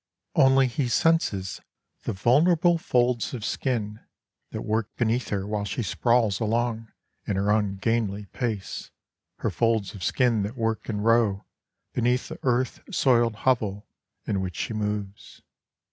Only 0.33 0.65
he 0.65 0.87
senses 0.87 1.61
the 2.05 2.11
vulnerable 2.13 2.79
folds 2.79 3.35
of 3.35 3.45
skin 3.45 3.99
That 4.49 4.63
work 4.63 4.89
beneath 4.95 5.29
her 5.29 5.45
while 5.45 5.63
she 5.63 5.83
sprawls 5.83 6.39
along 6.39 6.91
In 7.27 7.35
her 7.35 7.51
ungainly 7.51 8.25
pace, 8.33 8.89
Her 9.37 9.51
folds 9.51 9.93
of 9.93 10.03
skin 10.03 10.41
that 10.41 10.57
work 10.57 10.89
and 10.89 11.05
row 11.05 11.45
Beneath 11.93 12.29
the 12.29 12.39
earth 12.41 12.79
soiled 12.89 13.35
hovel 13.45 13.85
in 14.25 14.41
which 14.41 14.55
she 14.55 14.73
moves. 14.73 15.43